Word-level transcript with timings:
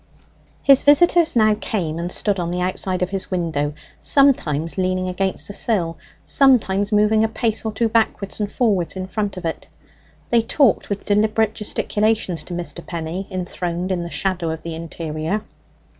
His 0.63 0.81
visitors 0.81 1.35
now 1.35 1.53
came 1.53 1.99
and 1.99 2.11
stood 2.11 2.39
on 2.39 2.49
the 2.49 2.59
outside 2.59 3.03
of 3.03 3.11
his 3.11 3.29
window, 3.29 3.75
sometimes 3.99 4.75
leaning 4.79 5.07
against 5.07 5.47
the 5.47 5.53
sill, 5.53 5.95
sometimes 6.25 6.91
moving 6.91 7.23
a 7.23 7.27
pace 7.27 7.63
or 7.63 7.71
two 7.71 7.87
backwards 7.87 8.39
and 8.39 8.51
forwards 8.51 8.95
in 8.95 9.05
front 9.05 9.37
of 9.37 9.45
it. 9.45 9.67
They 10.31 10.41
talked 10.41 10.89
with 10.89 11.05
deliberate 11.05 11.53
gesticulations 11.53 12.41
to 12.45 12.55
Mr. 12.55 12.83
Penny, 12.83 13.27
enthroned 13.29 13.91
in 13.91 14.01
the 14.01 14.09
shadow 14.09 14.49
of 14.49 14.63
the 14.63 14.73
interior. 14.73 15.43